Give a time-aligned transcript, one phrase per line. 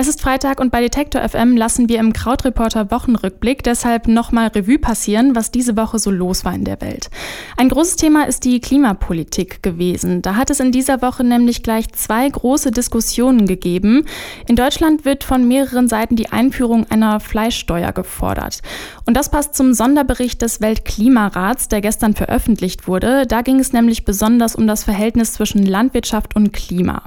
[0.00, 4.78] Es ist Freitag und bei Detektor FM lassen wir im Krautreporter Wochenrückblick deshalb nochmal Revue
[4.78, 7.10] passieren, was diese Woche so los war in der Welt.
[7.56, 10.22] Ein großes Thema ist die Klimapolitik gewesen.
[10.22, 14.04] Da hat es in dieser Woche nämlich gleich zwei große Diskussionen gegeben.
[14.46, 18.60] In Deutschland wird von mehreren Seiten die Einführung einer Fleischsteuer gefordert.
[19.04, 23.26] Und das passt zum Sonderbericht des Weltklimarats, der gestern veröffentlicht wurde.
[23.26, 27.02] Da ging es nämlich besonders um das Verhältnis zwischen Landwirtschaft und Klima.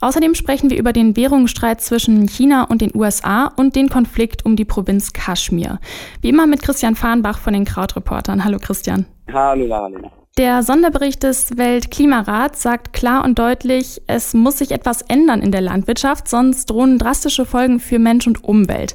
[0.00, 4.54] Außerdem sprechen wir über den Währungsstreit zwischen China und den USA und den Konflikt um
[4.54, 5.80] die Provinz Kaschmir.
[6.20, 8.44] Wie immer mit Christian Fahrenbach von den Krautreportern.
[8.44, 9.06] Hallo Christian.
[9.32, 10.10] Hallo Marlene.
[10.38, 15.62] Der Sonderbericht des Weltklimarats sagt klar und deutlich, es muss sich etwas ändern in der
[15.62, 18.94] Landwirtschaft, sonst drohen drastische Folgen für Mensch und Umwelt.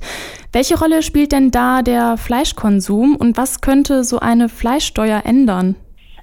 [0.54, 5.76] Welche Rolle spielt denn da der Fleischkonsum und was könnte so eine Fleischsteuer ändern?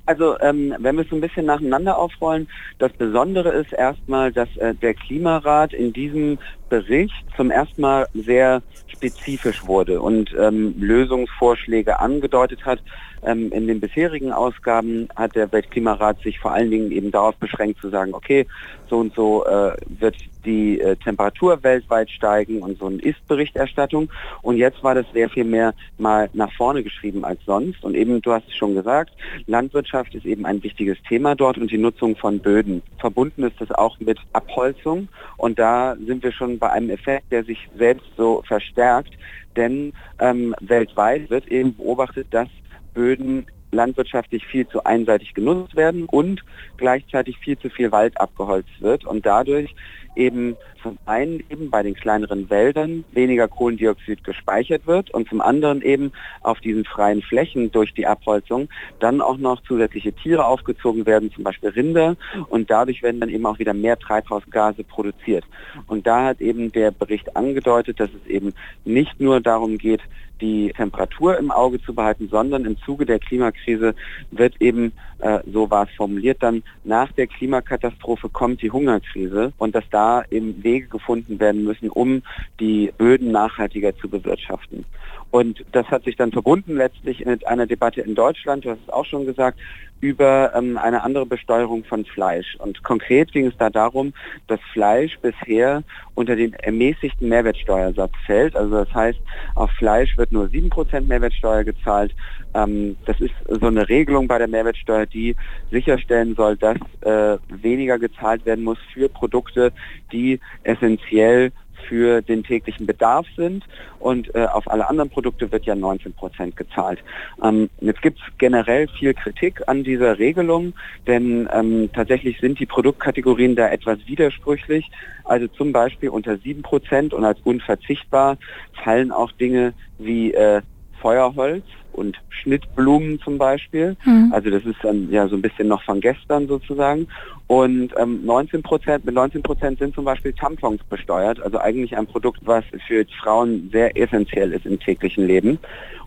[0.06, 4.55] Also ähm, wenn wir es so ein bisschen nacheinander aufrollen, das Besondere ist erstmal, dass
[4.56, 6.38] äh, der Klimarat in diesem
[6.70, 12.80] Bericht zum ersten Mal sehr spezifisch wurde und ähm, Lösungsvorschläge angedeutet hat.
[13.22, 17.80] Ähm, in den bisherigen Ausgaben hat der Weltklimarat sich vor allen Dingen eben darauf beschränkt
[17.80, 18.46] zu sagen, okay,
[18.88, 24.10] so und so äh, wird die äh, Temperatur weltweit steigen und so eine Ist-Berichterstattung.
[24.42, 27.84] Und jetzt war das sehr viel mehr mal nach vorne geschrieben als sonst.
[27.84, 29.12] Und eben, du hast es schon gesagt,
[29.46, 32.82] Landwirtschaft ist eben ein wichtiges Thema dort und die Nutzung von Böden.
[32.98, 35.08] Verbunden ist das auch mit Abholzung.
[35.36, 39.11] Und da sind wir schon bei einem Effekt, der sich selbst so verstärkt.
[39.56, 42.48] Denn ähm, weltweit wird eben beobachtet, dass
[42.94, 46.42] Böden landwirtschaftlich viel zu einseitig genutzt werden und
[46.76, 49.74] gleichzeitig viel zu viel Wald abgeholzt wird und dadurch
[50.16, 55.82] eben zum einen eben bei den kleineren Wäldern weniger Kohlendioxid gespeichert wird und zum anderen
[55.82, 61.32] eben auf diesen freien Flächen durch die Abholzung dann auch noch zusätzliche Tiere aufgezogen werden,
[61.32, 62.16] zum Beispiel Rinder
[62.48, 65.44] und dadurch werden dann eben auch wieder mehr Treibhausgase produziert.
[65.86, 68.53] Und da hat eben der Bericht angedeutet, dass es eben
[68.84, 70.00] nicht nur darum geht,
[70.41, 73.95] die Temperatur im Auge zu behalten, sondern im Zuge der Klimakrise
[74.31, 79.75] wird eben, äh, so war es formuliert, dann nach der Klimakatastrophe kommt die Hungerkrise und
[79.75, 82.23] dass da eben Wege gefunden werden müssen, um
[82.59, 84.84] die Böden nachhaltiger zu bewirtschaften.
[85.31, 88.93] Und das hat sich dann verbunden letztlich mit einer Debatte in Deutschland, du hast es
[88.93, 89.59] auch schon gesagt,
[90.00, 92.56] über ähm, eine andere Besteuerung von Fleisch.
[92.59, 94.12] Und konkret ging es da darum,
[94.47, 95.83] dass Fleisch bisher
[96.15, 98.56] unter den ermäßigten Mehrwertsteuersatz fällt.
[98.56, 99.19] Also das heißt,
[99.55, 102.15] auf Fleisch wird nur 7% Mehrwertsteuer gezahlt.
[102.55, 105.37] Ähm, das ist so eine Regelung bei der Mehrwertsteuer, die
[105.71, 109.72] sicherstellen soll, dass äh, weniger gezahlt werden muss für Produkte,
[110.12, 111.53] die essentiell
[111.88, 113.64] für den täglichen Bedarf sind
[113.98, 117.00] und äh, auf alle anderen Produkte wird ja 19 Prozent gezahlt.
[117.42, 120.74] Ähm, jetzt gibt es generell viel Kritik an dieser Regelung,
[121.06, 124.91] denn ähm, tatsächlich sind die Produktkategorien da etwas widersprüchlich.
[125.24, 128.36] Also zum Beispiel unter 7 Prozent und als unverzichtbar
[128.82, 130.62] fallen auch Dinge wie äh,
[131.00, 133.97] Feuerholz und Schnittblumen zum Beispiel.
[134.05, 134.33] Mhm.
[134.33, 137.06] Also das ist dann ja so ein bisschen noch von gestern sozusagen.
[137.47, 142.06] Und ähm, 19 Prozent, mit 19 Prozent sind zum Beispiel Tampons besteuert, also eigentlich ein
[142.06, 145.59] Produkt, was für Frauen sehr essentiell ist im täglichen Leben.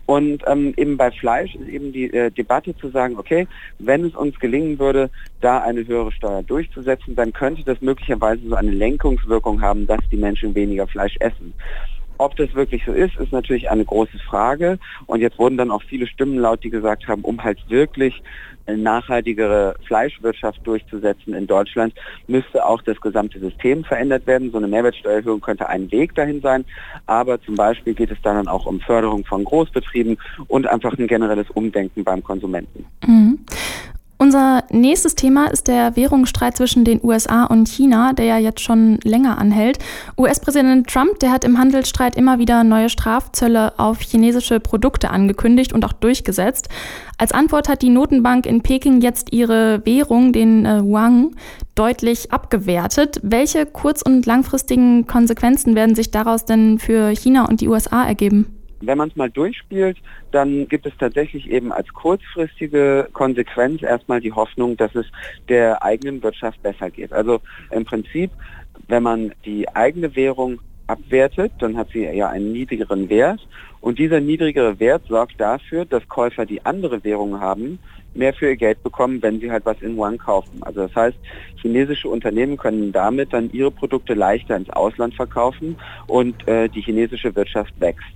[0.06, 3.46] Und ähm, eben bei Fleisch ist eben die äh, Debatte zu sagen, okay,
[3.78, 8.54] wenn es uns gelingen würde, da eine höhere Steuer durchzusetzen, dann könnte das möglicherweise so
[8.54, 11.54] eine Lenkungswirkung haben, dass die Menschen weniger Fleisch essen.
[12.24, 14.78] Ob das wirklich so ist, ist natürlich eine große Frage.
[15.04, 18.22] Und jetzt wurden dann auch viele Stimmen laut, die gesagt haben, um halt wirklich
[18.64, 21.92] eine nachhaltigere Fleischwirtschaft durchzusetzen in Deutschland,
[22.26, 24.50] müsste auch das gesamte System verändert werden.
[24.50, 26.64] So eine Mehrwertsteuererhöhung könnte ein Weg dahin sein.
[27.04, 30.16] Aber zum Beispiel geht es dann auch um Förderung von Großbetrieben
[30.48, 32.86] und einfach ein generelles Umdenken beim Konsumenten.
[33.06, 33.38] Mhm.
[34.24, 38.98] Unser nächstes Thema ist der Währungsstreit zwischen den USA und China, der ja jetzt schon
[39.04, 39.78] länger anhält.
[40.16, 45.84] US-Präsident Trump, der hat im Handelsstreit immer wieder neue Strafzölle auf chinesische Produkte angekündigt und
[45.84, 46.70] auch durchgesetzt.
[47.18, 50.80] Als Antwort hat die Notenbank in Peking jetzt ihre Währung, den äh,
[51.74, 53.20] deutlich abgewertet.
[53.22, 58.53] Welche kurz- und langfristigen Konsequenzen werden sich daraus denn für China und die USA ergeben?
[58.86, 59.98] Wenn man es mal durchspielt,
[60.30, 65.06] dann gibt es tatsächlich eben als kurzfristige Konsequenz erstmal die Hoffnung, dass es
[65.48, 67.12] der eigenen Wirtschaft besser geht.
[67.12, 67.40] Also
[67.70, 68.30] im Prinzip,
[68.88, 73.40] wenn man die eigene Währung abwertet, dann hat sie ja einen niedrigeren Wert
[73.80, 77.78] und dieser niedrigere Wert sorgt dafür, dass Käufer, die andere Währungen haben,
[78.14, 80.62] mehr für ihr Geld bekommen, wenn sie halt was in Yuan kaufen.
[80.62, 81.18] Also das heißt,
[81.60, 85.76] chinesische Unternehmen können damit dann ihre Produkte leichter ins Ausland verkaufen
[86.06, 88.14] und äh, die chinesische Wirtschaft wächst.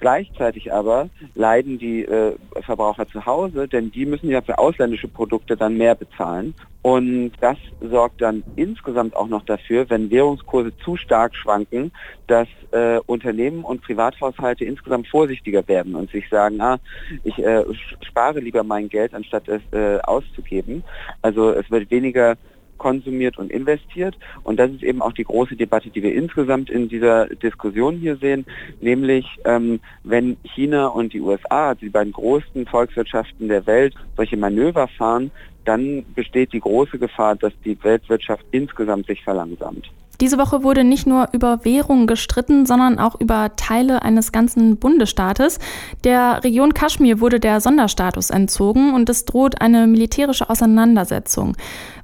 [0.00, 5.58] Gleichzeitig aber leiden die äh, Verbraucher zu Hause, denn die müssen ja für ausländische Produkte
[5.58, 6.54] dann mehr bezahlen.
[6.82, 11.92] Und das sorgt dann insgesamt auch noch dafür, wenn Währungskurse zu stark schwanken,
[12.26, 16.78] dass äh, Unternehmen und Privathaushalte insgesamt vorsichtiger werden und sich sagen, ah,
[17.22, 17.62] ich äh,
[18.00, 20.82] spare lieber mein Geld, anstatt es äh, auszugeben.
[21.20, 22.36] Also es wird weniger
[22.80, 24.16] konsumiert und investiert.
[24.42, 28.16] Und das ist eben auch die große Debatte, die wir insgesamt in dieser Diskussion hier
[28.16, 28.44] sehen,
[28.80, 34.88] nämlich ähm, wenn China und die USA, die beiden größten Volkswirtschaften der Welt, solche Manöver
[34.88, 35.30] fahren,
[35.64, 39.90] dann besteht die große Gefahr, dass die Weltwirtschaft insgesamt sich verlangsamt.
[40.20, 45.58] Diese Woche wurde nicht nur über Währung gestritten, sondern auch über Teile eines ganzen Bundesstaates.
[46.04, 51.56] Der Region Kaschmir wurde der Sonderstatus entzogen und es droht eine militärische Auseinandersetzung.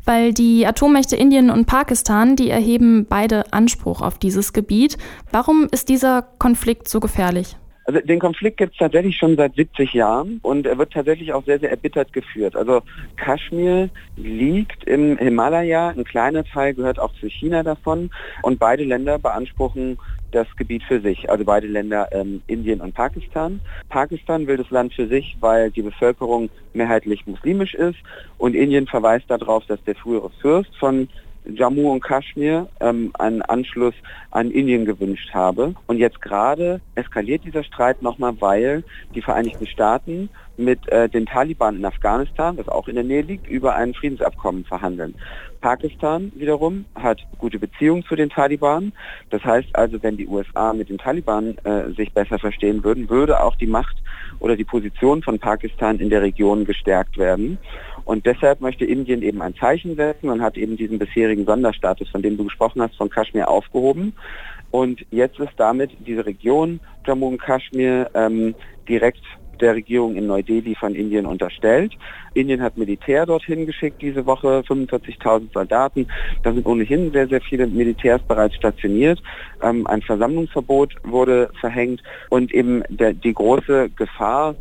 [0.06, 4.96] Weil die Atommächte Indien und Pakistan, die erheben beide Anspruch auf dieses Gebiet.
[5.30, 7.56] Warum ist dieser Konflikt so gefährlich?
[7.86, 11.44] Also den Konflikt gibt es tatsächlich schon seit 70 Jahren und er wird tatsächlich auch
[11.44, 12.56] sehr, sehr erbittert geführt.
[12.56, 12.82] Also
[13.16, 18.10] Kaschmir liegt im Himalaya, ein kleiner Teil gehört auch zu China davon
[18.42, 19.98] und beide Länder beanspruchen
[20.32, 23.60] das Gebiet für sich, also beide Länder ähm, Indien und Pakistan.
[23.88, 27.98] Pakistan will das Land für sich, weil die Bevölkerung mehrheitlich muslimisch ist
[28.36, 31.08] und Indien verweist darauf, dass der frühere Fürst von
[31.48, 33.94] Jammu und Kaschmir ähm, einen Anschluss
[34.30, 35.74] an Indien gewünscht habe.
[35.86, 38.84] Und jetzt gerade eskaliert dieser Streit nochmal, weil
[39.14, 43.48] die Vereinigten Staaten mit äh, den Taliban in Afghanistan, was auch in der Nähe liegt,
[43.48, 45.14] über ein Friedensabkommen verhandeln.
[45.60, 48.92] Pakistan wiederum hat gute Beziehungen zu den Taliban.
[49.30, 53.42] Das heißt also, wenn die USA mit den Taliban äh, sich besser verstehen würden, würde
[53.42, 53.96] auch die Macht
[54.38, 57.58] oder die Position von Pakistan in der Region gestärkt werden.
[58.06, 62.22] Und deshalb möchte Indien eben ein Zeichen setzen und hat eben diesen bisherigen Sonderstatus, von
[62.22, 64.14] dem du gesprochen hast, von Kaschmir aufgehoben.
[64.70, 68.54] Und jetzt ist damit diese Region Jammu und Kaschmir ähm,
[68.88, 69.22] direkt
[69.60, 71.94] der Regierung in Neu-Delhi von Indien unterstellt.
[72.34, 76.06] Indien hat Militär dorthin geschickt diese Woche, 45.000 Soldaten.
[76.42, 79.20] Da sind ohnehin sehr, sehr viele Militärs bereits stationiert.
[79.62, 84.54] Ähm, ein Versammlungsverbot wurde verhängt und eben der, die große Gefahr,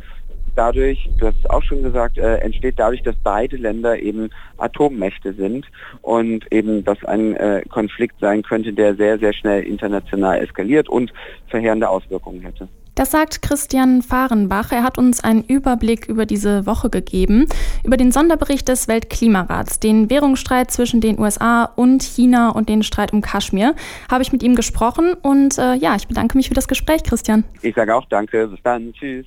[0.56, 5.32] dadurch, du hast es auch schon gesagt, äh, entsteht dadurch, dass beide Länder eben Atommächte
[5.34, 5.66] sind
[6.02, 11.12] und eben das ein äh, Konflikt sein könnte, der sehr, sehr schnell international eskaliert und
[11.48, 12.68] verheerende Auswirkungen hätte.
[12.96, 14.72] Das sagt Christian Fahrenbach.
[14.72, 17.46] Er hat uns einen Überblick über diese Woche gegeben,
[17.84, 23.12] über den Sonderbericht des Weltklimarats, den Währungsstreit zwischen den USA und China und den Streit
[23.12, 23.74] um Kaschmir.
[24.10, 27.44] Habe ich mit ihm gesprochen und äh, ja, ich bedanke mich für das Gespräch, Christian.
[27.60, 28.48] Ich sage auch danke.
[28.48, 28.94] Bis dann.
[28.94, 29.26] Tschüss.